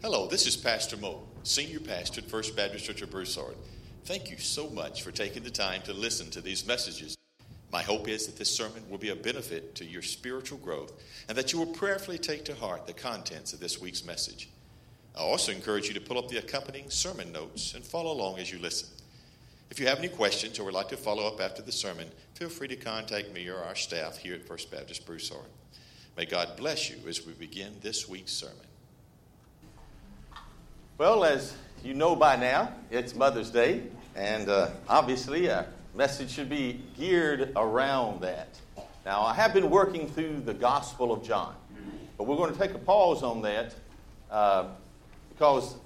[0.00, 3.56] Hello, this is Pastor Mo, Senior Pastor at First Baptist Church of Broussard.
[4.04, 7.16] Thank you so much for taking the time to listen to these messages.
[7.72, 10.92] My hope is that this sermon will be a benefit to your spiritual growth
[11.28, 14.48] and that you will prayerfully take to heart the contents of this week's message.
[15.16, 18.52] I also encourage you to pull up the accompanying sermon notes and follow along as
[18.52, 18.88] you listen.
[19.68, 22.50] If you have any questions or would like to follow up after the sermon, feel
[22.50, 25.50] free to contact me or our staff here at First Baptist Broussard.
[26.16, 28.54] May God bless you as we begin this week's sermon.
[30.98, 33.84] Well, as you know by now, it's Mother's Day,
[34.16, 38.48] and uh, obviously a message should be geared around that.
[39.06, 41.54] Now, I have been working through the Gospel of John,
[42.16, 43.76] but we're going to take a pause on that
[44.28, 44.70] uh,
[45.28, 45.76] because,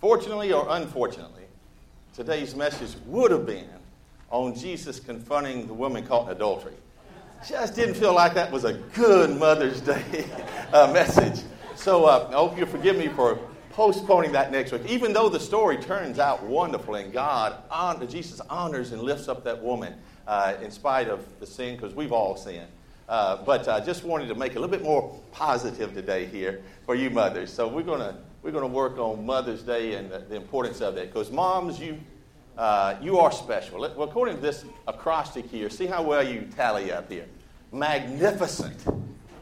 [0.00, 1.44] fortunately or unfortunately,
[2.14, 3.68] today's message would have been
[4.30, 6.72] on Jesus confronting the woman caught in adultery.
[7.46, 10.24] Just didn't feel like that was a good Mother's Day
[10.72, 11.44] uh, message.
[11.76, 13.38] So uh, I hope you forgive me for
[13.74, 14.82] postponing that next week.
[14.86, 17.56] Even though the story turns out wonderful and God,
[18.08, 19.94] Jesus honors and lifts up that woman
[20.28, 22.68] uh, in spite of the sin, because we've all sinned.
[23.08, 26.62] Uh, but I just wanted to make it a little bit more positive today here
[26.86, 27.52] for you mothers.
[27.52, 30.94] So we're going to we're to work on Mother's Day and the, the importance of
[30.94, 31.12] that.
[31.12, 31.98] Because moms, you
[32.56, 33.80] uh, you are special.
[33.80, 37.26] Well, according to this acrostic here, see how well you tally up here.
[37.72, 38.84] Magnificent,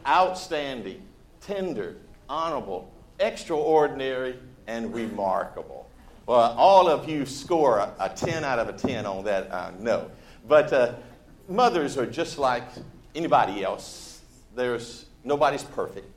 [0.07, 1.03] outstanding,
[1.39, 5.89] tender, honorable, extraordinary, and remarkable.
[6.25, 9.71] Well, all of you score a, a 10 out of a 10 on that, uh,
[9.79, 10.09] no.
[10.47, 10.93] But uh,
[11.49, 12.63] mothers are just like
[13.13, 14.21] anybody else.
[14.55, 16.07] There's nobody's perfect.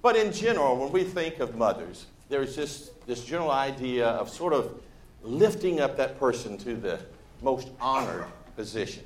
[0.00, 4.52] But in general, when we think of mothers, there's just this general idea of sort
[4.52, 4.80] of
[5.22, 6.98] lifting up that person to the
[7.40, 9.04] most honored position.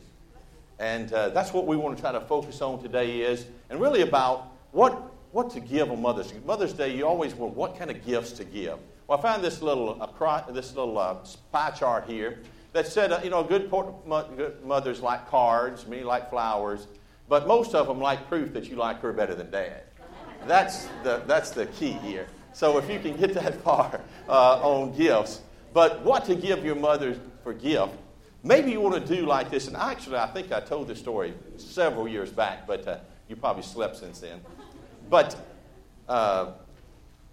[0.79, 4.03] And uh, that's what we want to try to focus on today is, and really
[4.03, 6.39] about what what to give on Mother's Day.
[6.47, 8.79] Mother's Day, you always want what kind of gifts to give.
[9.07, 11.17] Well, I found this little, uh, this little uh,
[11.53, 12.39] pie chart here
[12.73, 16.87] that said, uh, you know, good, good mothers like cards, me like flowers,
[17.29, 19.83] but most of them like proof that you like her better than dad.
[20.47, 22.29] That's the, that's the key here.
[22.55, 25.43] So if you can get that far uh, on gifts,
[25.75, 27.93] but what to give your mother for gift,
[28.43, 29.67] maybe you want to do like this.
[29.67, 32.99] And actually, I think I told this story several years back, but uh,
[33.29, 34.41] you probably slept since then.
[35.09, 35.37] But
[36.09, 36.53] uh,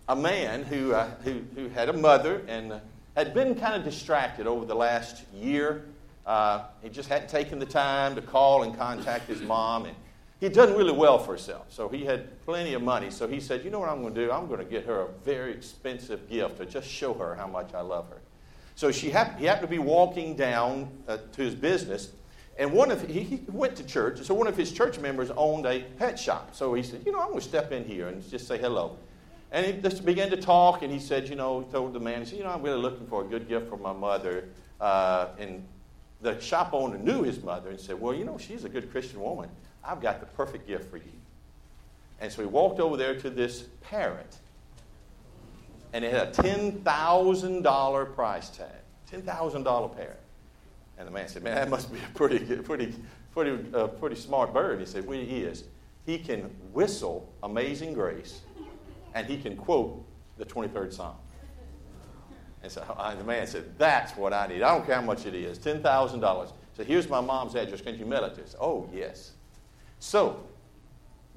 [0.07, 2.79] a man who, uh, who, who had a mother and
[3.16, 5.85] had been kind of distracted over the last year.
[6.25, 9.85] Uh, he just hadn't taken the time to call and contact his mom.
[9.85, 9.95] And
[10.39, 11.67] he'd done really well for himself.
[11.69, 13.11] So he had plenty of money.
[13.11, 14.31] So he said, You know what I'm going to do?
[14.31, 17.73] I'm going to get her a very expensive gift to just show her how much
[17.73, 18.22] I love her.
[18.75, 22.11] So she happened, he happened to be walking down uh, to his business
[22.58, 25.66] and one of he, he went to church, so one of his church members owned
[25.66, 26.56] a pet shop.
[26.56, 28.97] So he said, you know, I'm going to step in here and just say hello.
[29.52, 32.19] And he just began to talk, and he said, you know, he told the man,
[32.19, 34.50] he said, you know, I'm really looking for a good gift for my mother.
[34.80, 35.64] Uh, and
[36.22, 39.20] the shop owner knew his mother and said, well, you know, she's a good Christian
[39.20, 39.50] woman.
[39.84, 41.03] I've got the perfect gift for you.
[42.20, 44.38] And so he walked over there to this parrot,
[45.91, 48.68] and it had a $10,000 price tag.
[49.12, 50.22] $10,000 parrot.
[50.98, 52.94] And the man said, Man, that must be a pretty, pretty,
[53.31, 54.80] pretty, uh, pretty smart bird.
[54.80, 55.66] He said, Well, he is.
[56.06, 56.42] He can
[56.74, 58.42] whistle Amazing Grace,
[59.14, 60.06] and he can quote
[60.38, 61.16] the 23rd Psalm.
[62.62, 62.82] And so
[63.18, 64.62] the man said, That's what I need.
[64.62, 66.52] I don't care how much it is $10,000.
[66.76, 67.82] So here's my mom's address.
[67.82, 68.56] Can you mail it to us?
[68.59, 69.34] Oh, yes.
[70.00, 70.44] So,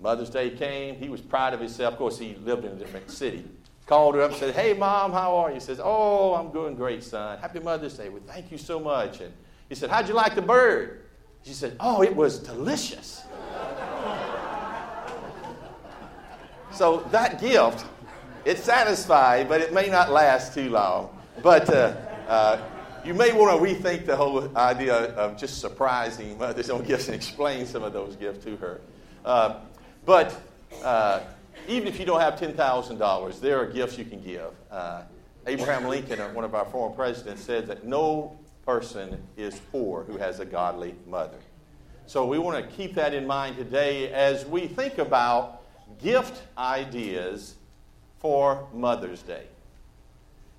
[0.01, 0.97] Mother's Day came.
[0.97, 1.95] He was proud of himself.
[1.95, 3.45] Of course, he lived in a different city.
[3.87, 5.55] Called her up and said, Hey, mom, how are you?
[5.55, 7.39] He says, Oh, I'm doing great, son.
[7.39, 8.09] Happy Mother's Day.
[8.09, 9.21] Well, thank you so much.
[9.21, 9.33] And
[9.69, 11.03] he said, How'd you like the bird?
[11.43, 13.23] She said, Oh, it was delicious.
[16.73, 17.85] so that gift,
[18.45, 21.17] it satisfied, but it may not last too long.
[21.43, 21.95] But uh,
[22.29, 22.59] uh,
[23.05, 27.15] you may want to rethink the whole idea of just surprising mothers on gifts and
[27.15, 28.81] explain some of those gifts to her.
[29.25, 29.61] Uh,
[30.05, 30.41] but
[30.83, 31.21] uh,
[31.69, 34.51] even if you don't have $10,000, there are gifts you can give.
[34.71, 35.03] Uh,
[35.47, 38.37] Abraham Lincoln, one of our former presidents, said that no
[38.67, 41.39] person is poor who has a godly mother.
[42.07, 45.63] So we want to keep that in mind today as we think about
[46.03, 47.55] gift ideas
[48.19, 49.45] for Mother's Day.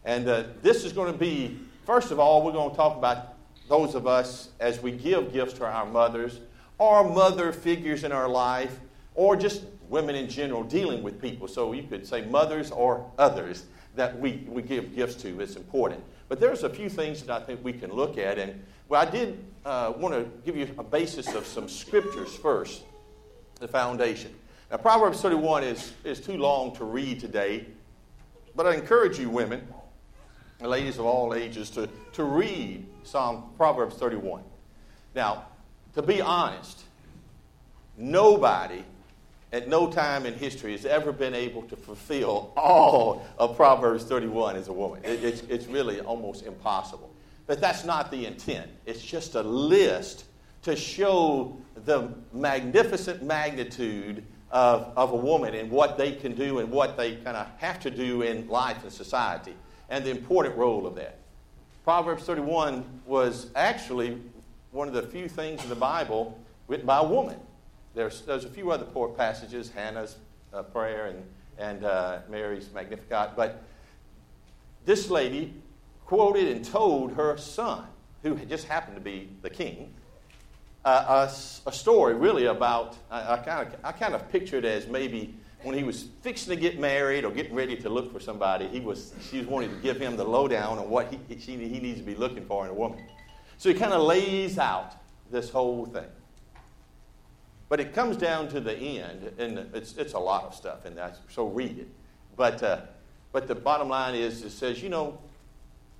[0.06, 3.36] And uh, this is going to be, first of all, we're going to talk about
[3.68, 6.40] those of us as we give gifts to our mothers,
[6.78, 8.80] or mother figures in our life,
[9.16, 11.48] or just women in general dealing with people.
[11.48, 13.66] So you could say mothers or others
[13.96, 15.42] that we, we give gifts to.
[15.42, 16.02] It's important.
[16.30, 18.38] But there's a few things that I think we can look at.
[18.38, 22.84] And well, I did uh, want to give you a basis of some scriptures first,
[23.60, 24.34] the foundation.
[24.70, 27.66] Now, Proverbs 31 is, is too long to read today,
[28.56, 29.66] but I encourage you, women,
[30.60, 34.44] and ladies of all ages, to, to read Psalm Proverbs 31.
[35.16, 35.46] Now,
[35.94, 36.84] to be honest,
[37.98, 38.84] nobody
[39.52, 44.56] at no time in history has ever been able to fulfill all of Proverbs 31
[44.56, 45.02] as a woman.
[45.04, 47.14] It, it's, it's really almost impossible.
[47.46, 48.70] But that's not the intent.
[48.86, 50.26] It's just a list
[50.64, 56.70] to show the magnificent magnitude of, of a woman and what they can do and
[56.70, 59.54] what they kind of have to do in life and society
[59.90, 61.20] and the important role of that.
[61.84, 64.22] Proverbs 31 was actually
[64.72, 67.40] one of the few things in the Bible written by a woman.
[67.98, 70.18] There's, there's a few other poor passages, Hannah's
[70.54, 71.24] uh, prayer and,
[71.58, 73.64] and uh, Mary's Magnificat, but
[74.86, 75.56] this lady
[76.06, 77.88] quoted and told her son,
[78.22, 79.92] who had just happened to be the king,
[80.86, 85.34] uh, a, a, story really about, I, kind of I kind of pictured as maybe
[85.64, 88.80] when he was fixing to get married or getting ready to look for somebody, he
[88.80, 92.06] was, she was wanting to give him the lowdown on what he, he needs to
[92.06, 93.00] be looking for in a woman.
[93.58, 94.94] So he kind of lays out
[95.32, 96.06] this whole thing.
[97.70, 100.96] But it comes down to the end, and it's, it's a lot of stuff in
[100.96, 101.88] that, so read it.
[102.38, 102.82] But, uh,
[103.32, 105.20] but the bottom line is it says, you know,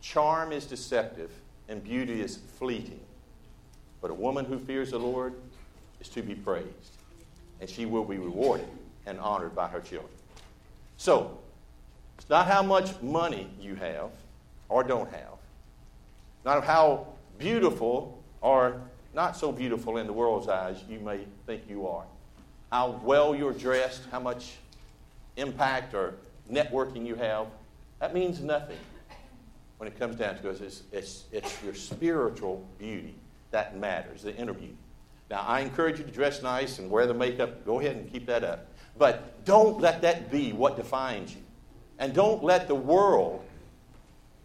[0.02, 1.32] charm is deceptive
[1.68, 3.00] and beauty is fleeting.
[4.02, 5.34] But a woman who fears the Lord
[6.00, 6.96] is to be praised,
[7.60, 8.70] and she will be rewarded
[9.06, 10.12] and honored by her children.
[10.98, 11.38] So,
[12.18, 14.10] it's not how much money you have
[14.70, 15.38] or don't have,
[16.46, 18.82] not how beautiful or
[19.18, 22.06] not so beautiful in the world's eyes you may think you are,
[22.72, 24.58] how well you're dressed, how much
[25.38, 26.14] impact or
[26.52, 27.48] networking you have.
[28.00, 28.78] That means nothing
[29.80, 30.62] when it comes down to it.
[30.62, 33.16] It's, it's, it's your spiritual beauty
[33.50, 34.78] that matters, the inner beauty.
[35.32, 37.66] Now, I encourage you to dress nice and wear the makeup.
[37.66, 38.68] Go ahead and keep that up.
[39.00, 41.42] But don't let that be what defines you.
[41.98, 43.44] And don't let the world,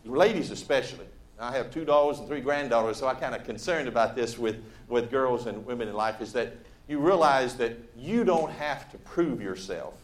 [0.07, 1.07] ladies especially,
[1.43, 4.63] I have two daughters and three granddaughters, so I'm kind of concerned about this with,
[4.89, 6.55] with girls and women in life, is that
[6.87, 9.95] you realize that you don't have to prove yourself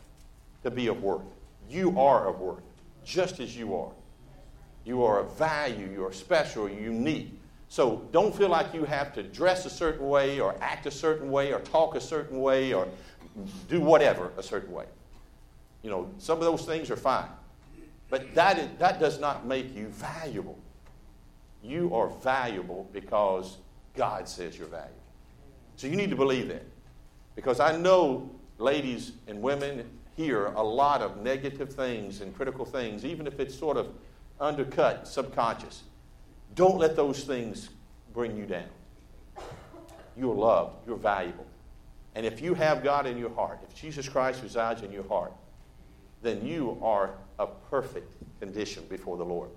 [0.64, 1.22] to be of worth.
[1.70, 2.64] You are of worth,
[3.04, 3.92] just as you are.
[4.84, 7.32] You are of value, you are special, unique.
[7.68, 11.30] So don't feel like you have to dress a certain way or act a certain
[11.30, 12.88] way or talk a certain way or
[13.68, 14.86] do whatever a certain way.
[15.82, 17.28] You know, some of those things are fine.
[18.10, 20.58] But that, is, that does not make you valuable.
[21.62, 23.58] You are valuable because
[23.96, 24.94] God says you're valuable.
[25.76, 26.64] So you need to believe that.
[27.34, 33.04] Because I know ladies and women hear a lot of negative things and critical things,
[33.04, 33.88] even if it's sort of
[34.40, 35.84] undercut, subconscious.
[36.54, 37.70] Don't let those things
[38.12, 38.68] bring you down.
[40.16, 41.46] You're loved, you're valuable.
[42.16, 45.32] And if you have God in your heart, if Jesus Christ resides in your heart,
[46.22, 49.50] then you are a perfect condition before the Lord.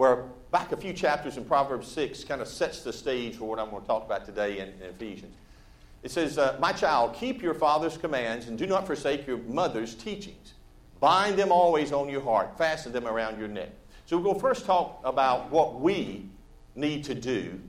[0.00, 3.58] Where back a few chapters in Proverbs 6 kind of sets the stage for what
[3.58, 5.34] I'm going to talk about today in, in Ephesians.
[6.02, 9.94] It says, uh, My child, keep your father's commands and do not forsake your mother's
[9.94, 10.54] teachings.
[11.00, 13.68] Bind them always on your heart, fasten them around your neck.
[14.06, 16.24] So we're going to first talk about what we
[16.74, 17.60] need to do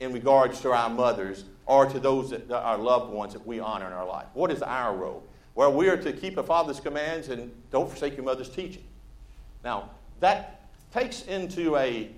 [0.00, 3.86] in regards to our mothers or to those that our loved ones that we honor
[3.86, 4.26] in our life.
[4.34, 5.22] What is our role?
[5.54, 8.82] Well, we are to keep a father's commands and don't forsake your mother's teaching.
[9.62, 10.65] Now, that
[10.96, 12.08] takes into a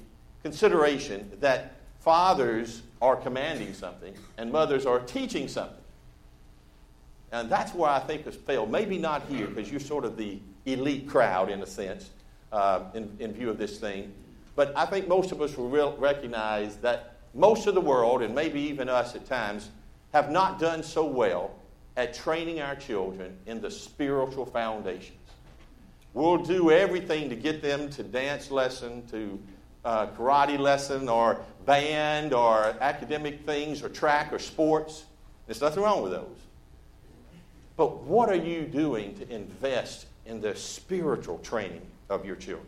[0.44, 5.75] consideration that fathers are commanding something and mothers are teaching something.
[7.32, 8.70] And that's where I think has failed.
[8.70, 12.11] Maybe not here, because you're sort of the elite crowd in a sense
[12.52, 14.12] uh, in, in view of this thing.
[14.54, 18.35] But I think most of us will real, recognize that most of the world, and
[18.35, 19.70] maybe even us at times,
[20.12, 21.50] have not done so well
[21.97, 25.17] at training our children in the spiritual foundations.
[26.14, 29.38] We'll do everything to get them to dance lesson, to
[29.84, 35.04] uh, karate lesson, or band, or academic things, or track, or sports.
[35.46, 36.36] There's nothing wrong with those.
[37.76, 42.66] But what are you doing to invest in the spiritual training of your children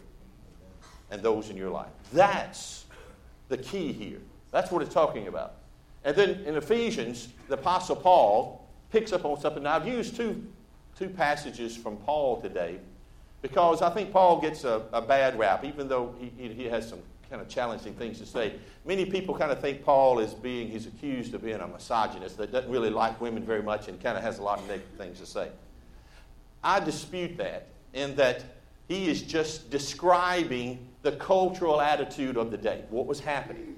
[1.10, 1.90] and those in your life.
[2.12, 2.86] That's
[3.48, 4.20] the key here.
[4.50, 5.54] That's what it's talking about.
[6.04, 9.62] And then in Ephesians, the Apostle Paul picks up on something.
[9.62, 10.44] Now, I've used two,
[10.98, 12.78] two passages from Paul today
[13.42, 17.00] because I think Paul gets a, a bad rap, even though he, he has some
[17.30, 18.54] kind of challenging things to say.
[18.84, 22.50] Many people kind of think Paul is being, he's accused of being a misogynist that
[22.50, 25.20] doesn't really like women very much and kind of has a lot of negative things
[25.20, 25.48] to say.
[26.62, 28.44] I dispute that in that
[28.88, 33.76] he is just describing the cultural attitude of the day, what was happening.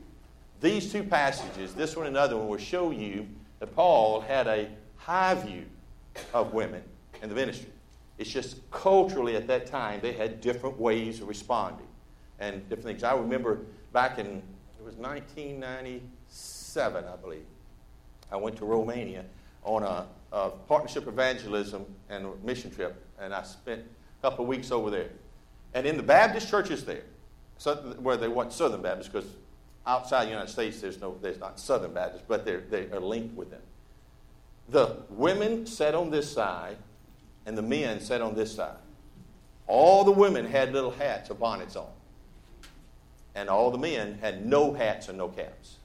[0.61, 3.29] These two passages, this one and another one, will show you
[3.61, 5.67] that Paul had a high view
[6.33, 6.83] of women
[7.23, 7.69] in the ministry.
[8.19, 11.87] It's just culturally at that time, they had different ways of responding
[12.39, 13.05] and different things.
[13.05, 13.61] I remember
[13.93, 17.45] back in, it was 1997, I believe.
[18.31, 19.25] I went to Romania
[19.65, 24.71] on a, a partnership evangelism and mission trip, and I spent a couple of weeks
[24.71, 25.11] over there.
[25.75, 27.05] And in the Baptist churches there,
[28.01, 29.31] where they want Southern Baptists, because
[29.87, 33.37] outside the United States there's no there's not Southern Baptists, but they're, they are linked
[33.37, 33.63] with them.
[34.69, 36.77] The women sat on this side,
[37.47, 38.77] and the men sat on this side.
[39.67, 41.91] All the women had little hats or bonnets on,
[43.35, 45.77] and all the men had no hats and no caps.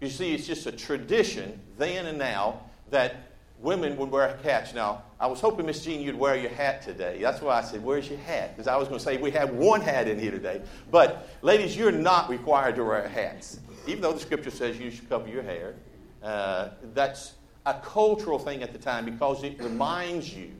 [0.00, 3.16] You see, it's just a tradition then and now that
[3.58, 4.74] women would wear hats.
[4.74, 7.18] Now, I was hoping, Miss Jean, you'd wear your hat today.
[7.20, 8.56] That's why I said, Where's your hat?
[8.56, 10.62] Because I was going to say, We have one hat in here today.
[10.90, 13.60] But, ladies, you're not required to wear hats.
[13.86, 15.74] Even though the scripture says you should cover your hair,
[16.22, 17.34] uh, that's
[17.66, 20.50] a cultural thing at the time because it reminds you,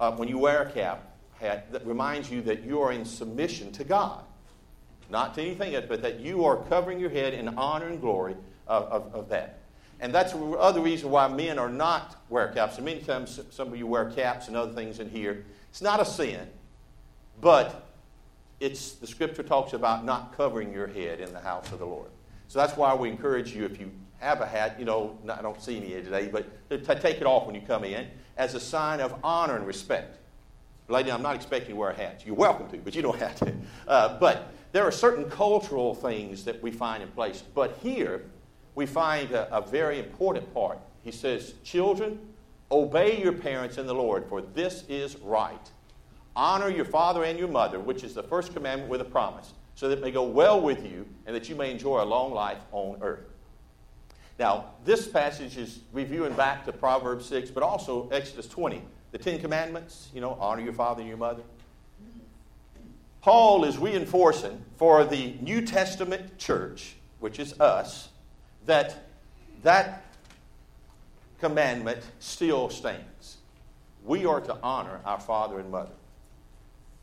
[0.00, 3.70] uh, when you wear a cap, hat, that reminds you that you are in submission
[3.72, 4.24] to God.
[5.10, 8.36] Not to anything else, but that you are covering your head in honor and glory
[8.66, 9.58] of, of, of that.
[10.00, 12.76] And that's the other reason why men are not wear caps.
[12.76, 15.44] And many times some of you wear caps and other things in here.
[15.68, 16.48] It's not a sin,
[17.40, 17.86] but
[18.60, 22.08] it's the scripture talks about not covering your head in the house of the Lord.
[22.48, 25.60] So that's why we encourage you if you have a hat, you know, I don't
[25.60, 28.06] see any today, but to take it off when you come in
[28.40, 30.16] as a sign of honor and respect.
[30.88, 32.22] Lady, I'm not expecting you to wear a hat.
[32.24, 33.52] You're welcome to, but you don't have to.
[33.86, 37.44] Uh, but there are certain cultural things that we find in place.
[37.54, 38.24] But here,
[38.74, 40.78] we find a, a very important part.
[41.02, 42.18] He says, Children,
[42.72, 45.70] obey your parents in the Lord, for this is right.
[46.34, 49.86] Honor your father and your mother, which is the first commandment with a promise, so
[49.88, 52.60] that it may go well with you and that you may enjoy a long life
[52.72, 53.29] on earth.
[54.40, 58.82] Now, this passage is reviewing back to Proverbs 6, but also Exodus 20,
[59.12, 61.42] the Ten Commandments, you know, honor your father and your mother.
[63.20, 68.08] Paul is reinforcing for the New Testament church, which is us,
[68.64, 69.08] that
[69.62, 70.04] that
[71.38, 73.36] commandment still stands.
[74.06, 75.92] We are to honor our father and mother.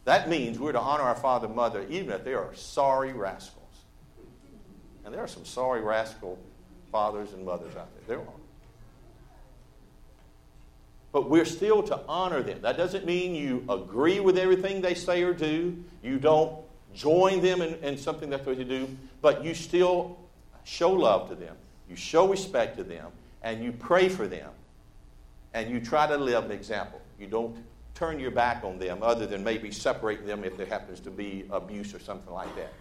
[0.06, 3.64] That means we're to honor our father and mother even if they are sorry rascals.
[5.06, 6.40] And there are some sorry rascal
[6.92, 8.18] fathers and mothers out there.
[8.18, 8.34] There are.
[11.12, 12.62] But we're still to honor them.
[12.62, 15.84] That doesn't mean you agree with everything they say or do.
[16.04, 16.60] You don't
[16.94, 18.90] join them in, in something that they do,
[19.22, 20.18] but you still
[20.64, 21.56] show love to them,
[21.90, 23.08] you show respect to them,
[23.44, 24.50] and you pray for them,
[25.54, 27.00] and you try to live an example.
[27.20, 27.56] You don't
[27.96, 31.46] turn your back on them other than maybe separating them if there happens to be
[31.52, 32.74] abuse or something like that.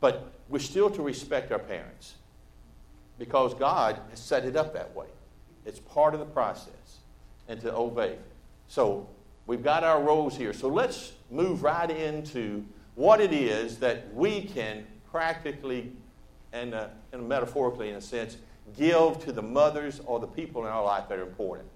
[0.00, 2.14] But we're still to respect our parents
[3.18, 5.06] because God has set it up that way.
[5.66, 7.00] It's part of the process
[7.48, 8.16] and to obey.
[8.68, 9.08] So
[9.46, 10.52] we've got our roles here.
[10.52, 15.92] So let's move right into what it is that we can practically
[16.52, 18.36] and, uh, and metaphorically, in a sense,
[18.76, 21.68] give to the mothers or the people in our life that are important.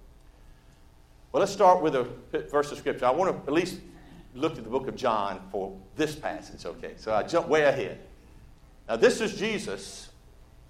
[1.31, 2.07] Well, let's start with a
[2.51, 3.07] verse of scripture.
[3.07, 3.81] I want to at least
[4.35, 6.93] look at the book of John for this passage, okay?
[6.97, 7.99] So I jump way ahead.
[8.89, 10.11] Now, this is Jesus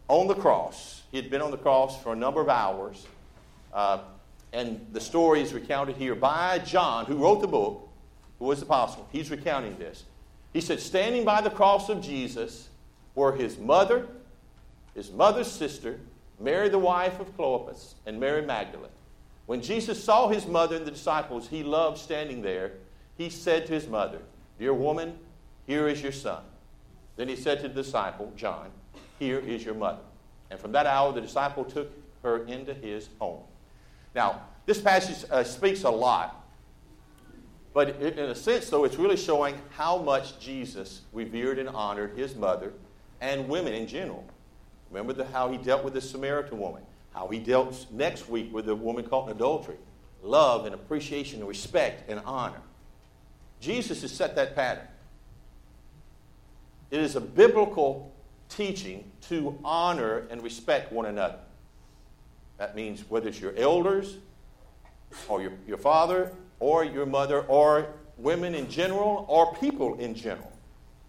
[0.09, 1.03] on the cross.
[1.11, 3.07] He had been on the cross for a number of hours.
[3.73, 3.99] Uh,
[4.53, 7.89] and the story is recounted here by John, who wrote the book,
[8.39, 9.09] who was the apostle.
[9.13, 10.05] He's recounting this.
[10.53, 12.69] He said, Standing by the cross of Jesus,
[13.15, 14.07] were his mother,
[14.95, 15.99] his mother's sister,
[16.39, 18.89] Mary, the wife of Clopas, and Mary Magdalene.
[19.47, 22.73] When Jesus saw his mother and the disciples he loved standing there,
[23.17, 24.19] he said to his mother,
[24.59, 25.19] Dear woman,
[25.67, 26.43] here is your son.
[27.17, 28.71] Then he said to the disciple, John,
[29.23, 30.03] Here is your mother.
[30.51, 31.91] And from that hour, the disciple took
[32.23, 33.43] her into his home.
[34.15, 36.43] Now, this passage uh, speaks a lot
[37.73, 42.35] but in a sense, though, it's really showing how much Jesus revered and honored his
[42.35, 42.73] mother
[43.21, 44.25] and women in general.
[44.91, 46.83] Remember the, how he dealt with the Samaritan woman,
[47.15, 49.77] how he dealt next week with the woman caught in adultery.
[50.23, 52.61] Love and appreciation and respect and honor.
[53.59, 54.87] Jesus has set that pattern.
[56.91, 58.12] It is a biblical
[58.57, 61.39] teaching to honor and respect one another.
[62.59, 64.19] That means whether it's your elders
[65.29, 70.53] or your, your father or your mother or women in general or people in general.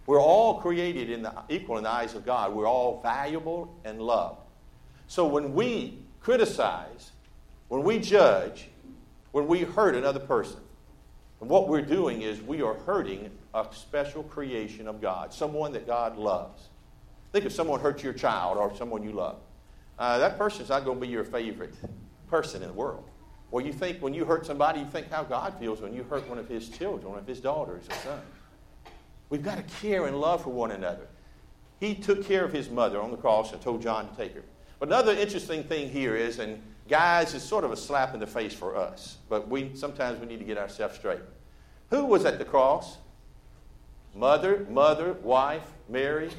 [0.06, 2.54] We're all created in the, equal in the eyes of God.
[2.54, 4.42] We're all valuable and loved.
[5.08, 7.12] So when we criticize,
[7.70, 8.68] when we judge,
[9.32, 10.60] when we hurt another person,
[11.40, 15.86] and what we're doing is we are hurting a special creation of God, someone that
[15.86, 16.70] God loves.
[17.34, 19.38] Think if someone hurts your child or someone you love.
[19.98, 21.74] Uh, that person's not going to be your favorite
[22.28, 23.10] person in the world.
[23.50, 26.28] Well, you think when you hurt somebody, you think how God feels when you hurt
[26.30, 28.24] one of his children, one of his daughters or sons.
[29.30, 31.08] We've got to care and love for one another.
[31.80, 34.44] He took care of his mother on the cross and told John to take her.
[34.80, 38.28] But another interesting thing here is, and guys, it's sort of a slap in the
[38.28, 41.22] face for us, but we sometimes we need to get ourselves straight.
[41.90, 42.98] Who was at the cross?
[44.16, 46.30] Mother, mother, wife, Mary.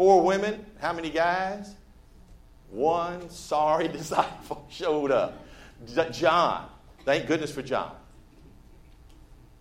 [0.00, 0.64] Four women.
[0.78, 1.74] How many guys?
[2.70, 5.44] One sorry disciple showed up.
[6.10, 6.70] John.
[7.04, 7.92] Thank goodness for John.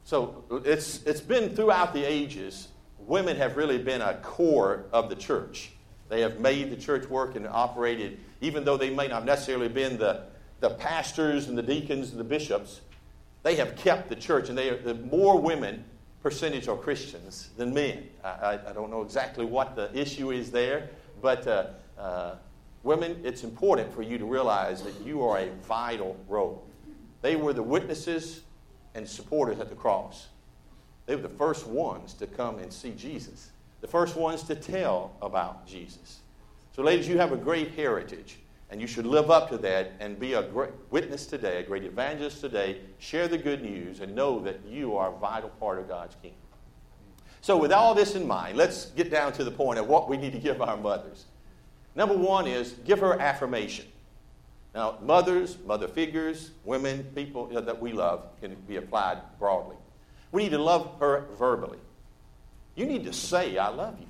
[0.05, 2.69] So it's, it's been throughout the ages,
[2.99, 5.71] women have really been a core of the church.
[6.07, 9.97] They have made the church work and operated, even though they may not necessarily been
[9.97, 10.23] the,
[10.61, 12.79] the pastors and the deacons and the bishops,
[13.43, 14.47] they have kept the church.
[14.47, 15.83] And they the more women
[16.21, 18.09] percentage are Christians than men.
[18.23, 20.89] I, I, I, don't know exactly what the issue is there,
[21.21, 22.35] but uh, uh,
[22.83, 26.65] women, it's important for you to realize that you are a vital role.
[27.21, 28.41] They were the witnesses
[28.95, 30.27] and supporters at the cross.
[31.05, 35.15] They were the first ones to come and see Jesus, the first ones to tell
[35.21, 36.19] about Jesus.
[36.75, 40.19] So, ladies, you have a great heritage, and you should live up to that and
[40.19, 42.81] be a great witness today, a great evangelist today.
[42.99, 46.39] Share the good news and know that you are a vital part of God's kingdom.
[47.41, 50.17] So, with all this in mind, let's get down to the point of what we
[50.17, 51.25] need to give our mothers.
[51.95, 53.85] Number one is give her affirmation.
[54.75, 59.77] Now, mothers, mother figures, women, people that we love can be applied broadly.
[60.31, 61.79] We need to love her verbally.
[62.75, 64.05] You need to say, I love you.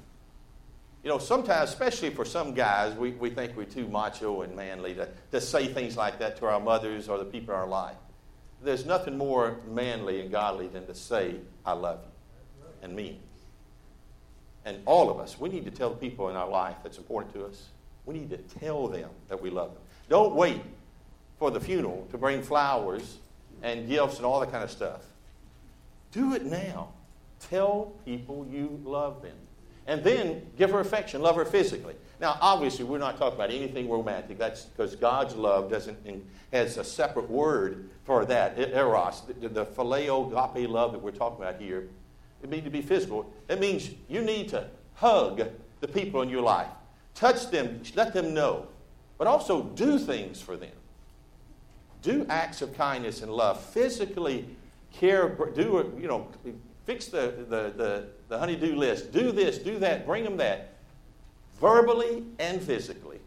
[1.04, 4.94] You know, sometimes, especially for some guys, we, we think we're too macho and manly
[4.96, 7.96] to, to say things like that to our mothers or the people in our life.
[8.62, 13.20] There's nothing more manly and godly than to say, I love you, and mean.
[14.66, 17.34] And all of us, we need to tell the people in our life that's important
[17.36, 17.70] to us,
[18.06, 19.84] we need to tell them that we love them.
[20.10, 20.62] Don't wait
[21.38, 23.20] for the funeral to bring flowers
[23.62, 25.02] and gifts and all that kind of stuff.
[26.12, 26.90] Do it now.
[27.50, 29.38] Tell people you love them.
[29.90, 31.96] And then give her affection, love her physically.
[32.22, 34.38] Now, obviously, we're not talking about anything romantic.
[34.38, 35.98] That's because God's love doesn't
[36.54, 38.58] has a separate word for that.
[38.58, 41.90] Eros, the, the phileo agape love that we're talking about here,
[42.42, 43.32] it means to be physical.
[43.50, 45.42] It means you need to hug
[45.82, 46.70] the people in your life,
[47.16, 48.68] touch them, let them know
[49.20, 50.72] but also do things for them.
[52.02, 53.62] Do acts of kindness and love.
[53.62, 54.48] Physically
[54.94, 56.30] care, do, you know,
[56.90, 59.12] fix the, the, the, the honey-do list.
[59.12, 60.74] Do this, do that, bring them that.
[61.62, 63.20] Verbally and physically,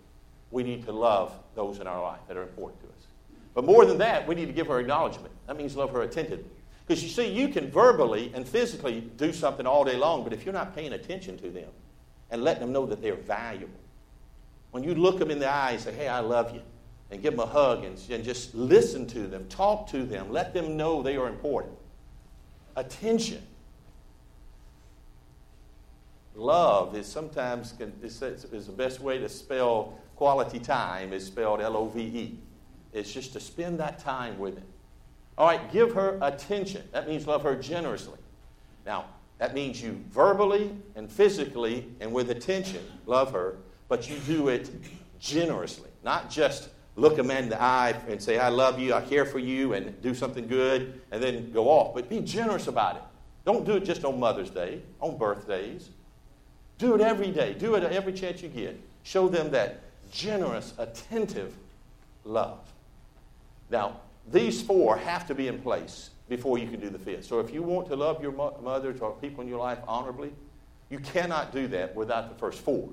[0.50, 3.06] we need to love those in our life that are important to us.
[3.54, 5.32] But more than that, we need to give her acknowledgement.
[5.46, 6.50] That means love her attentively.
[6.84, 10.44] Because you see, you can verbally and physically do something all day long, but if
[10.44, 11.68] you're not paying attention to them
[12.32, 13.78] and letting them know that they're valuable,
[14.72, 16.62] when you look them in the eye and say, hey, I love you,
[17.12, 20.52] and give them a hug and, and just listen to them, talk to them, let
[20.52, 21.74] them know they are important.
[22.74, 23.40] Attention.
[26.34, 32.38] Love is sometimes is, is the best way to spell quality time is spelled L-O-V-E.
[32.92, 34.66] It's just to spend that time with them.
[35.36, 36.82] All right, give her attention.
[36.92, 38.18] That means love her generously.
[38.86, 39.06] Now,
[39.38, 43.56] that means you verbally and physically and with attention love her
[43.92, 44.70] but you do it
[45.20, 49.02] generously, not just look a man in the eye and say, I love you, I
[49.02, 51.92] care for you, and do something good, and then go off.
[51.92, 53.02] But be generous about it.
[53.44, 55.90] Don't do it just on Mother's Day, on birthdays.
[56.78, 57.54] Do it every day.
[57.54, 58.80] Do it every chance you get.
[59.02, 59.80] Show them that
[60.10, 61.54] generous, attentive
[62.24, 62.60] love.
[63.70, 67.24] Now, these four have to be in place before you can do the fifth.
[67.24, 70.32] So if you want to love your mother or people in your life honorably,
[70.90, 72.88] you cannot do that without the first four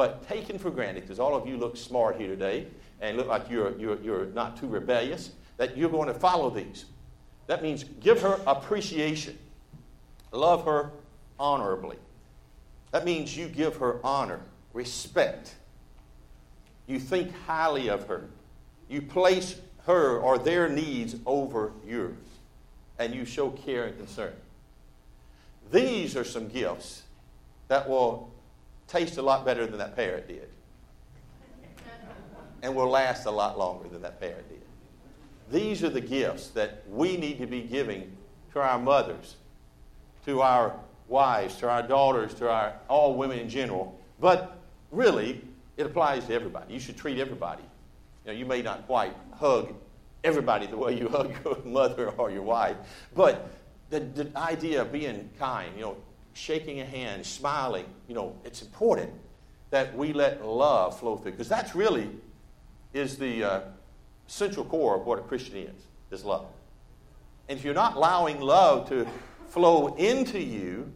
[0.00, 2.66] but taken for granted, because all of you look smart here today
[3.02, 6.86] and look like you're, you're, you're not too rebellious, that you're going to follow these.
[7.46, 9.36] That means give her appreciation,
[10.32, 10.90] love her
[11.38, 11.96] honorably.
[12.90, 14.40] That means you give her honor,
[14.72, 15.54] respect.
[16.86, 18.28] You think highly of her.
[18.88, 22.16] You place her or their needs over yours.
[22.98, 24.32] And you show care and concern.
[25.70, 27.02] These are some gifts
[27.68, 28.32] that will
[28.88, 30.48] taste a lot better than that parrot did.
[32.62, 34.60] And will last a lot longer than that parrot did.
[35.50, 38.16] These are the gifts that we need to be giving
[38.52, 39.36] to our mothers,
[40.26, 40.74] to our
[41.10, 44.00] wives, to our daughters, to our all women in general.
[44.20, 44.56] But
[44.90, 45.42] really,
[45.76, 46.72] it applies to everybody.
[46.72, 47.62] You should treat everybody.
[48.24, 49.74] You know, you may not quite hug
[50.22, 52.76] everybody the way you hug your mother or your wife,
[53.14, 53.50] but
[53.90, 55.96] the, the idea of being kind, you know,
[56.32, 57.86] shaking a hand, smiling.
[58.08, 59.10] You know, it's important
[59.70, 62.08] that we let love flow through because that's really
[62.92, 63.60] is the uh,
[64.26, 66.46] central core of what a Christian is, is love.
[67.48, 69.06] And if you're not allowing love to
[69.48, 70.92] flow into you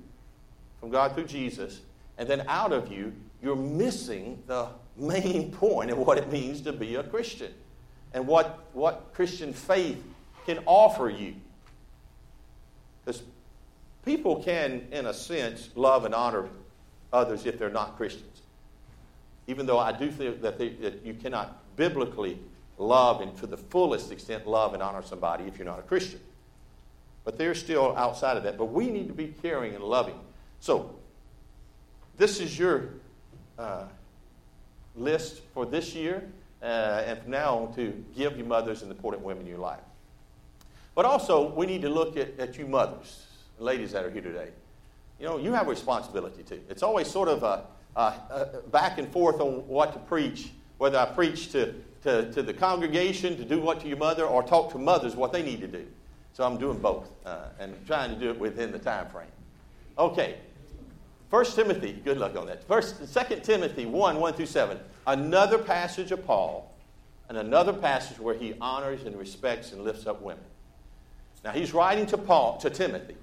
[0.85, 1.81] from God through Jesus
[2.19, 4.69] and then out of you, you're missing the
[4.99, 7.55] main point of what it means to be a Christian
[8.13, 10.05] and what, what Christian faith
[10.45, 11.37] can offer you.
[13.03, 13.23] Because
[14.05, 16.51] people can, in a sense, love and honor
[17.15, 18.43] others if they're not Christians.
[19.47, 22.39] Even though I do think that, they, that you cannot biblically
[22.77, 26.21] love and to the fullest extent love and honor somebody if you're not a Christian.
[27.25, 28.59] But they're still outside of that.
[28.59, 30.21] But we need to be caring and loving.
[30.65, 30.95] So,
[32.17, 32.89] this is your
[33.59, 33.85] uh,
[34.97, 36.27] list for this year
[36.63, 39.83] uh, and from now on to give your mothers and important women in your life.
[40.95, 43.27] But also, we need to look at, at you mothers,
[43.59, 44.49] ladies that are here today.
[45.21, 46.63] You know, you have a responsibility too.
[46.71, 50.49] It's always sort of a, a, a back and forth on what to preach,
[50.79, 51.75] whether I preach to,
[52.05, 55.31] to, to, the congregation to do what to your mother or talk to mothers what
[55.31, 55.87] they need to do.
[56.33, 59.29] So I'm doing both uh, and trying to do it within the time frame.
[59.99, 60.37] Okay.
[61.35, 62.63] First Timothy, good luck on that.
[62.63, 64.79] First, Second Timothy 1, 1 through 7.
[65.05, 66.73] Another passage of Paul
[67.29, 70.45] and another passage where he honors and respects and lifts up women.
[71.45, 73.17] Now he's writing to Paul, to Timothy,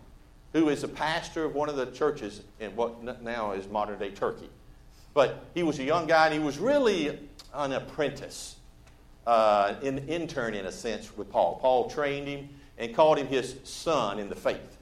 [0.51, 4.09] who is a pastor of one of the churches in what now is modern day
[4.09, 4.49] Turkey.
[5.13, 7.17] But he was a young guy and he was really
[7.53, 8.57] an apprentice,
[9.25, 11.59] uh, an intern in a sense with Paul.
[11.61, 14.79] Paul trained him and called him his son in the faith.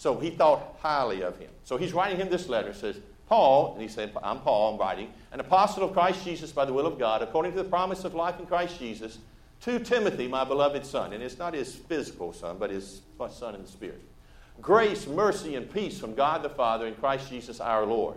[0.00, 1.50] So he thought highly of him.
[1.62, 2.72] So he's writing him this letter.
[2.72, 2.96] Says,
[3.28, 6.72] Paul, and he said, I'm Paul, I'm writing, an apostle of Christ Jesus by the
[6.72, 9.18] will of God, according to the promise of life in Christ Jesus,
[9.60, 11.12] to Timothy, my beloved son.
[11.12, 14.00] And it's not his physical son, but his son in the Spirit.
[14.62, 18.16] Grace, mercy, and peace from God the Father and Christ Jesus our Lord.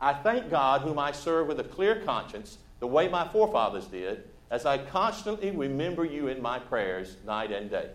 [0.00, 4.24] I thank God, whom I serve with a clear conscience, the way my forefathers did,
[4.50, 7.90] as I constantly remember you in my prayers night and day,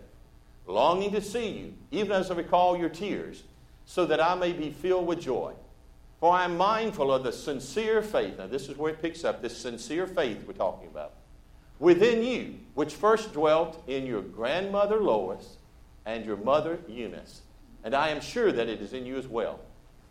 [0.66, 3.44] longing to see you, even as I recall your tears,
[3.84, 5.52] so that I may be filled with joy.
[6.20, 8.38] For I am mindful of the sincere faith.
[8.38, 11.12] Now, this is where it picks up this sincere faith we're talking about
[11.78, 15.58] within you, which first dwelt in your grandmother Lois
[16.04, 17.42] and your mother Eunice.
[17.84, 19.60] And I am sure that it is in you as well.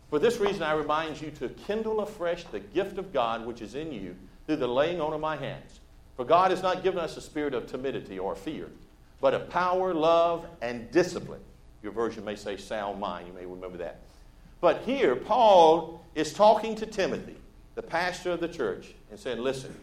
[0.08, 3.74] For this reason, I remind you to kindle afresh the gift of God which is
[3.74, 4.14] in you
[4.46, 5.80] through the laying on of my hands.
[6.16, 8.70] For God has not given us a spirit of timidity or fear,
[9.20, 11.40] but of power, love, and discipline.
[11.82, 13.26] Your version may say sound mind.
[13.28, 14.00] You may remember that.
[14.60, 17.36] But here, Paul is talking to Timothy,
[17.74, 19.74] the pastor of the church, and saying, Listen,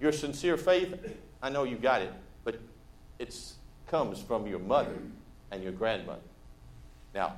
[0.00, 0.94] your sincere faith,
[1.42, 2.12] I know you got it,
[2.44, 2.60] but
[3.18, 3.34] it
[3.86, 4.96] comes from your mother
[5.50, 6.20] and your grandmother.
[7.14, 7.34] Now,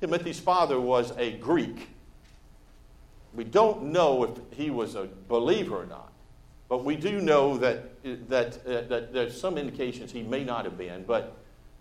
[0.00, 1.88] Timothy's father was a Greek.
[3.34, 6.12] We don't know if he was a believer or not,
[6.68, 10.76] but we do know that, that, uh, that there's some indications he may not have
[10.76, 11.04] been.
[11.04, 11.36] But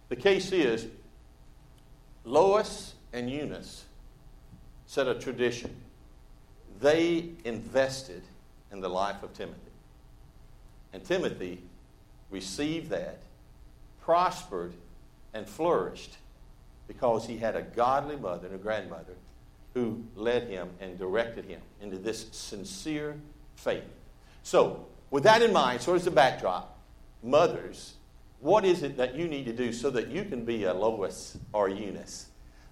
[0.10, 0.88] the case is,
[2.23, 3.86] Lois and Eunice
[4.86, 5.76] set a tradition.
[6.80, 8.23] They invested
[8.71, 9.60] in the life of Timothy.
[10.93, 11.62] And Timothy
[12.30, 13.19] received that,
[14.02, 14.73] prospered,
[15.34, 16.17] and flourished
[16.88, 19.15] because he had a godly mother and a grandmother
[19.73, 23.17] who led him and directed him into this sincere
[23.56, 23.84] faith.
[24.47, 26.79] So, with that in mind, so as the backdrop,
[27.21, 27.95] mothers,
[28.39, 31.38] what is it that you need to do so that you can be a Lois
[31.51, 32.27] or a Eunice?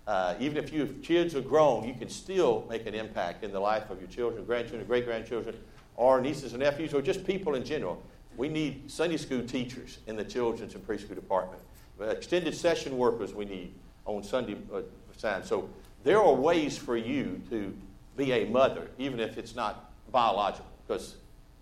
[0.07, 3.59] Uh, even if your kids are grown, you can still make an impact in the
[3.59, 5.53] life of your children, grandchildren, great grandchildren,
[5.97, 8.01] or nieces and nephews, or just people in general.
[8.37, 11.61] We need Sunday school teachers in the children's and preschool department.
[11.99, 13.73] Extended session workers we need
[14.05, 14.79] on Sunday uh,
[15.17, 15.43] time.
[15.43, 15.67] So
[16.05, 17.75] there are ways for you to
[18.15, 21.17] be a mother, even if it's not biological, because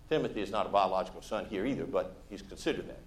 [0.08, 3.00] Timothy is not a biological son here either, but he's considered that.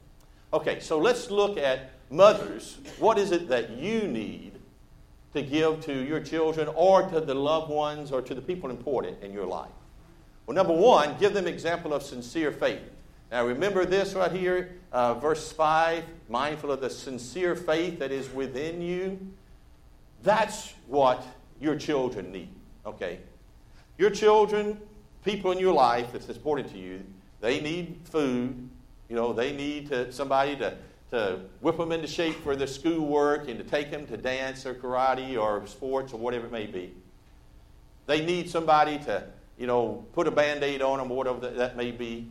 [0.53, 2.77] Okay, so let's look at mothers.
[2.99, 4.53] What is it that you need
[5.33, 9.21] to give to your children or to the loved ones or to the people important
[9.21, 9.69] in your life?
[10.45, 12.81] Well, number one, give them example of sincere faith.
[13.31, 18.31] Now, remember this right here, uh, verse 5 mindful of the sincere faith that is
[18.31, 19.19] within you.
[20.23, 21.23] That's what
[21.59, 22.49] your children need,
[22.85, 23.19] okay?
[23.97, 24.79] Your children,
[25.23, 27.03] people in your life that's important to you,
[27.41, 28.69] they need food.
[29.09, 30.77] You know, they need to, somebody to,
[31.11, 34.73] to whip them into shape for their schoolwork and to take them to dance or
[34.73, 36.93] karate or sports or whatever it may be.
[38.05, 39.23] They need somebody to,
[39.57, 42.29] you know, put a band aid on them or whatever that, may be.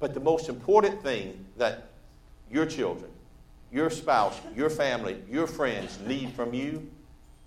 [0.00, 1.88] But the most important thing that
[2.50, 3.10] your children,
[3.72, 6.88] your spouse, your family, your friends need from you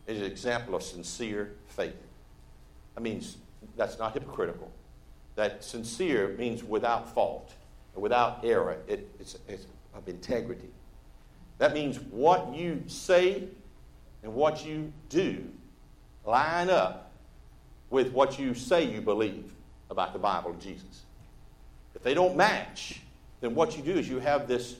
[0.08, 1.95] is an example of sincere faith.
[2.95, 3.38] That means
[3.75, 4.71] that's not hypocritical.
[5.36, 7.53] That sincere means without fault.
[7.95, 8.77] without error.
[8.88, 10.69] It, it's, it's of integrity.
[11.57, 13.43] That means what you say
[14.23, 15.43] and what you do
[16.25, 17.12] line up
[17.89, 19.51] with what you say you believe
[19.89, 21.03] about the Bible and Jesus.
[21.95, 23.01] If they don't match,
[23.41, 24.77] then what you do is you have this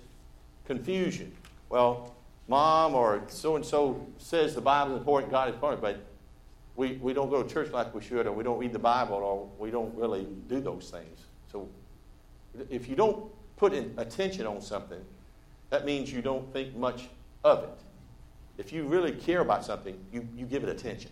[0.66, 1.32] confusion.
[1.70, 2.16] Well,
[2.48, 6.06] mom or so and so says the Bible is important, God is important, but
[6.76, 9.16] we, we don't go to church like we should, or we don't read the Bible,
[9.16, 11.20] or we don't really do those things.
[11.52, 11.68] So
[12.70, 13.26] if you don't
[13.58, 15.02] put attention on something,
[15.70, 17.10] that means you don't think much
[17.44, 17.80] of it.
[18.58, 21.12] If you really care about something, you, you give it attention.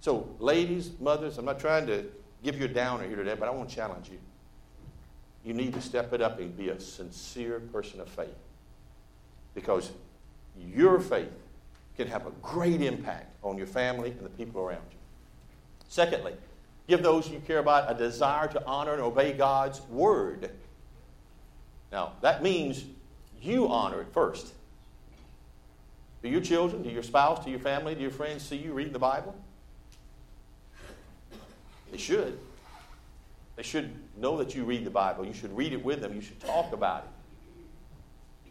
[0.00, 2.04] So, ladies, mothers, I'm not trying to
[2.42, 4.18] give you a downer here today, but I want to challenge you.
[5.44, 8.34] You need to step it up and be a sincere person of faith.
[9.54, 9.90] Because
[10.58, 11.32] your faith
[11.96, 14.98] can have a great impact on your family and the people around you.
[15.88, 16.34] Secondly,
[16.88, 20.50] give those you care about a desire to honor and obey God's word.
[21.92, 22.84] Now, that means
[23.40, 24.52] you honor it first.
[26.22, 28.92] Do your children, do your spouse, do your family, do your friends see you reading
[28.92, 29.34] the Bible?
[31.92, 32.38] They should.
[33.54, 35.24] They should know that you read the Bible.
[35.24, 36.14] You should read it with them.
[36.14, 38.50] You should talk about it.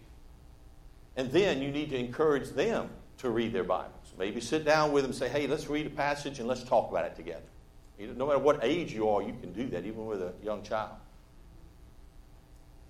[1.17, 2.89] And then you need to encourage them
[3.25, 4.13] to read their Bibles.
[4.17, 6.89] Maybe sit down with them and say, hey, let's read a passage and let's talk
[6.89, 7.43] about it together.
[7.99, 10.91] no matter what age you are, you can do that, even with a young child.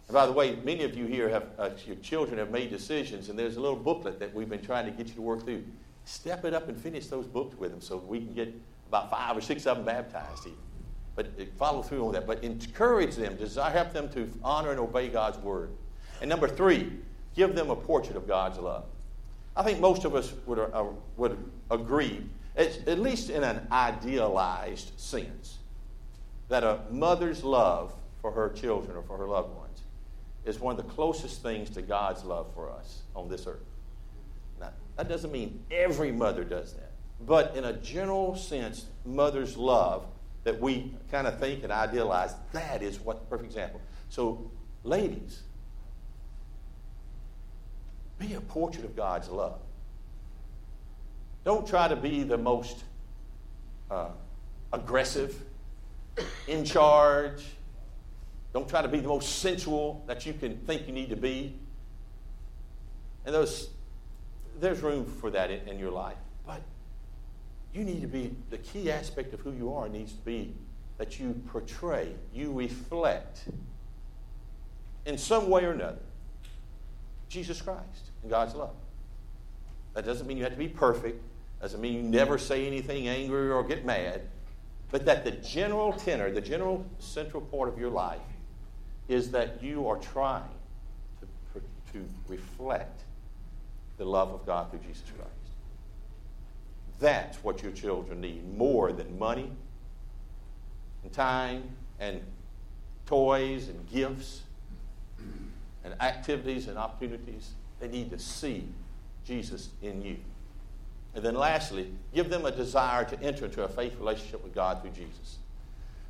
[0.07, 3.29] And by the way, many of you here have, uh, your children have made decisions,
[3.29, 5.63] and there's a little booklet that we've been trying to get you to work through.
[6.05, 8.53] Step it up and finish those books with them so we can get
[8.87, 10.59] about five or six of them baptized even.
[11.15, 12.27] But uh, follow through on that.
[12.27, 15.71] But encourage them, desire, help them to honor and obey God's word.
[16.21, 16.91] And number three,
[17.35, 18.85] give them a portrait of God's love.
[19.55, 20.85] I think most of us would, uh,
[21.17, 21.37] would
[21.71, 22.25] agree,
[22.57, 25.59] at least in an idealized sense,
[26.49, 29.81] that a mother's love for her children or for her loved ones
[30.45, 33.65] is one of the closest things to God's love for us on this earth.
[34.59, 36.91] Now, that doesn't mean every mother does that,
[37.25, 40.05] but in a general sense, mother's love
[40.43, 43.81] that we kind of think and idealize, that is what the perfect example.
[44.09, 44.51] So,
[44.83, 45.41] ladies,
[48.19, 49.59] be a portrait of God's love.
[51.43, 52.83] Don't try to be the most
[53.91, 54.09] uh,
[54.73, 55.35] aggressive,
[56.47, 57.43] in charge,
[58.53, 61.53] don't try to be the most sensual that you can think you need to be.
[63.25, 63.69] And those,
[64.59, 66.17] there's room for that in, in your life.
[66.45, 66.61] But
[67.73, 70.53] you need to be, the key aspect of who you are needs to be
[70.97, 73.41] that you portray, you reflect
[75.05, 75.99] in some way or another
[77.29, 78.75] Jesus Christ and God's love.
[79.93, 81.21] That doesn't mean you have to be perfect,
[81.61, 84.21] doesn't mean you never say anything angry or get mad,
[84.91, 88.19] but that the general tenor, the general central part of your life
[89.07, 90.43] is that you are trying
[91.53, 91.59] to,
[91.93, 93.03] to reflect
[93.97, 95.31] the love of God through Jesus Christ.
[96.99, 99.51] That's what your children need more than money
[101.03, 101.63] and time
[101.99, 102.21] and
[103.05, 104.41] toys and gifts
[105.85, 107.51] and activities and opportunities.
[107.79, 108.67] They need to see
[109.25, 110.17] Jesus in you.
[111.13, 114.81] And then lastly, give them a desire to enter into a faith relationship with God
[114.81, 115.37] through Jesus.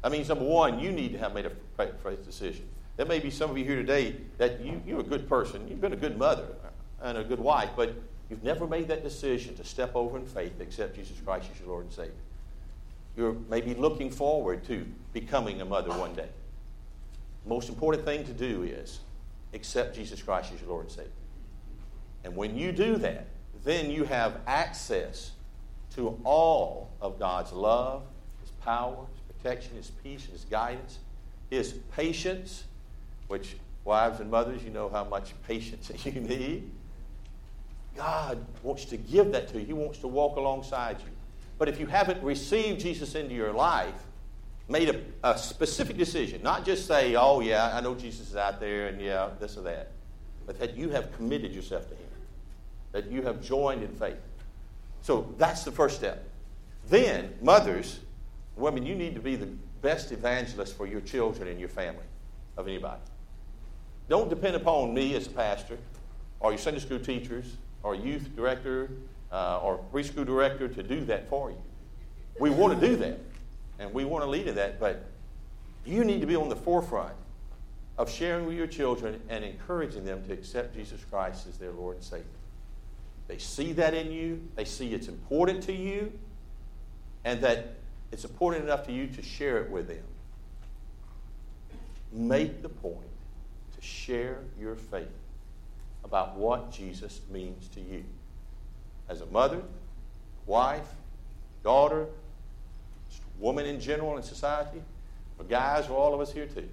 [0.02, 2.66] That means, number one, you need to have made a faith decision.
[2.98, 5.82] There may be some of you here today that you, you're a good person, you've
[5.82, 6.48] been a good mother
[7.02, 7.94] and a good wife, but
[8.30, 11.60] you've never made that decision to step over in faith, and accept Jesus Christ as
[11.60, 12.14] your Lord and Savior.
[13.18, 16.30] You're maybe looking forward to becoming a mother one day.
[17.44, 19.00] The most important thing to do is
[19.56, 21.12] accept Jesus Christ as your Lord and Savior.
[22.24, 23.28] And when you do that,
[23.63, 25.32] then you have access
[25.96, 28.04] to all of God's love,
[28.41, 31.00] His power, His protection, His peace, His guidance,
[31.50, 32.65] His patience,
[33.28, 36.70] which wives and mothers, you know how much patience you need.
[37.96, 39.65] God wants to give that to you.
[39.65, 41.12] He wants to walk alongside you.
[41.58, 44.05] But if you haven't received Jesus into your life,
[44.67, 48.60] made a, a, specific decision, not just say, oh, yeah, I know Jesus is out
[48.60, 49.91] there and yeah, this or that,
[50.45, 52.10] but that you have committed yourself to Him,
[52.91, 54.17] that you have joined in faith.
[55.01, 56.28] So that's the first step.
[56.89, 57.99] Then, mothers,
[58.56, 59.49] women, you need to be the
[59.82, 62.06] best evangelist for your children and your family
[62.58, 63.01] of anybody.
[64.10, 65.78] Don't depend upon me as a pastor
[66.39, 68.89] or your Sunday school teachers or youth director
[69.32, 71.62] uh, or preschool director to do that for you.
[72.39, 73.19] We want to do that
[73.80, 75.06] and we want to lead in that, but
[75.86, 77.14] you need to be on the forefront
[77.98, 81.96] of sharing with your children and encouraging them to accept Jesus Christ as their Lord
[81.96, 82.26] and Savior.
[83.28, 86.12] They see that in you, they see it's important to you,
[87.24, 87.76] and that
[88.12, 90.04] it's important enough to you to share it with them.
[92.12, 93.10] Make the point
[93.76, 95.08] to share your faith
[96.04, 98.04] about what Jesus means to you
[99.10, 99.62] as a mother,
[100.46, 100.88] wife,
[101.64, 102.08] daughter,
[103.39, 104.82] woman in general in society,
[105.38, 106.67] for guys, for all of us here too.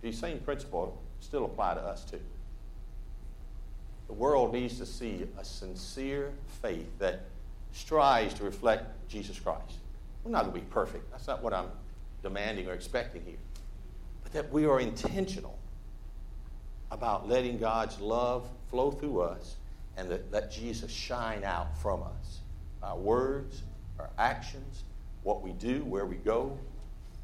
[0.00, 2.20] These same principles still apply to us too.
[4.06, 7.22] The world needs to see a sincere faith that
[7.72, 9.78] strives to reflect Jesus Christ.
[10.24, 11.10] We're not going to be perfect.
[11.10, 11.68] That's not what I'm
[12.22, 13.38] demanding or expecting here.
[14.22, 15.58] But that we are intentional
[16.90, 19.56] about letting God's love flow through us
[19.96, 22.40] and that let Jesus shine out from us.
[22.82, 23.62] Our words,
[23.98, 24.84] our actions,
[25.22, 26.58] what we do, where we go,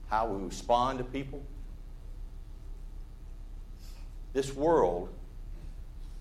[0.09, 1.43] how we respond to people.
[4.33, 5.09] This world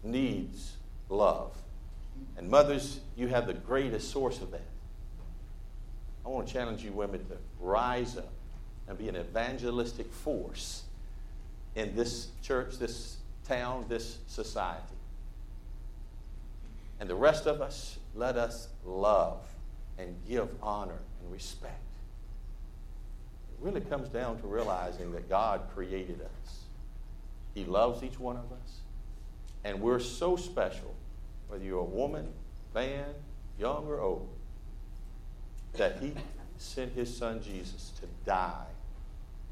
[0.03, 0.77] needs
[1.09, 1.55] love.
[2.37, 4.65] And mothers, you have the greatest source of that.
[6.25, 8.31] I want to challenge you women to rise up
[8.87, 10.83] and be an evangelistic force
[11.75, 14.83] in this church, this town, this society.
[16.99, 19.39] And the rest of us, let us love
[19.97, 21.81] and give honor and respect.
[23.51, 26.60] It really comes down to realizing that God created us.
[27.53, 28.81] He loves each one of us.
[29.63, 30.93] And we're so special,
[31.47, 32.27] whether you're a woman,
[32.75, 33.05] man,
[33.60, 34.29] young or old,
[35.73, 36.13] that He
[36.57, 38.65] sent His Son Jesus to die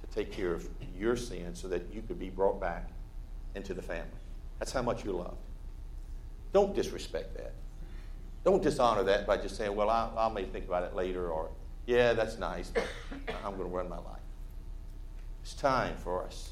[0.02, 2.90] to take care of your sins so that you could be brought back
[3.56, 4.06] into the family.
[4.60, 5.38] That's how much you're loved.
[6.54, 7.54] Don't disrespect that.
[8.46, 11.50] Don't dishonor that by just saying, well, I, I may think about it later, or,
[11.88, 12.86] yeah, that's nice, but
[13.44, 14.22] I'm going to run my life.
[15.42, 16.52] It's time for us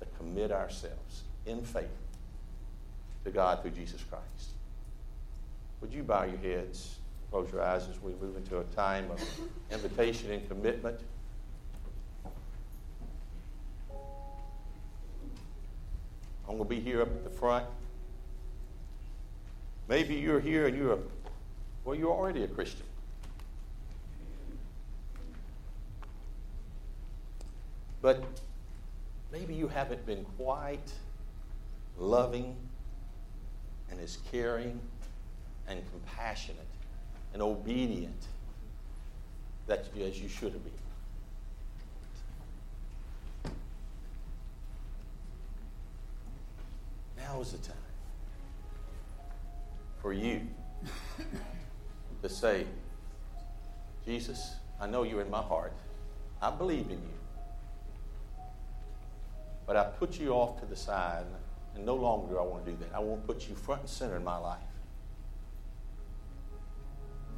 [0.00, 1.86] to commit ourselves in faith
[3.24, 4.50] to God through Jesus Christ.
[5.80, 6.96] Would you bow your heads,
[7.30, 9.22] close your eyes as we move into a time of
[9.70, 10.98] invitation and commitment?
[16.48, 17.66] I'm going to be here up at the front.
[19.88, 20.98] Maybe you're here and you're
[21.84, 22.86] well, you're already a Christian.
[28.00, 28.22] But
[29.30, 30.92] maybe you haven't been quite
[31.98, 32.56] loving
[33.90, 34.80] and as caring
[35.68, 36.66] and compassionate
[37.32, 38.26] and obedient
[39.66, 40.72] that as you should have been.
[47.16, 47.83] Now is the time
[50.04, 50.46] for you
[52.22, 52.66] to say,
[54.04, 55.72] Jesus, I know you're in my heart.
[56.42, 57.14] I believe in you.
[59.66, 61.24] But I put you off to the side,
[61.74, 62.94] and no longer do I want to do that.
[62.94, 64.58] I want to put you front and center in my life.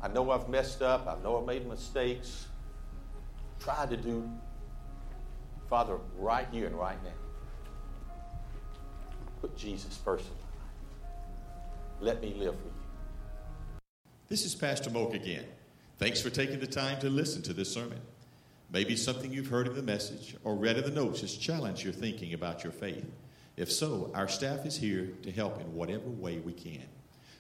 [0.03, 1.07] I know I've messed up.
[1.07, 2.49] I know I've made mistakes.
[3.61, 4.29] Try to do,
[5.71, 7.11] Father, right here and right now.
[9.41, 10.25] Put Jesus first
[12.01, 12.73] let me live for you.
[14.29, 15.45] This is Pastor Moak again.
[15.99, 18.01] Thanks for taking the time to listen to this sermon.
[18.73, 21.93] Maybe something you've heard in the message or read in the notes has challenged your
[21.93, 23.07] thinking about your faith.
[23.57, 26.83] If so, our staff is here to help in whatever way we can.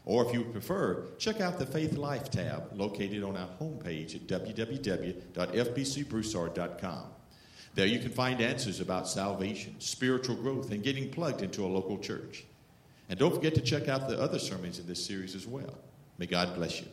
[0.05, 4.29] Or if you prefer, check out the Faith Life tab located on our homepage at
[4.29, 7.03] www.fbcbroussard.com.
[7.75, 11.99] There you can find answers about salvation, spiritual growth, and getting plugged into a local
[11.99, 12.45] church.
[13.09, 15.79] And don't forget to check out the other sermons in this series as well.
[16.19, 16.89] May God bless you.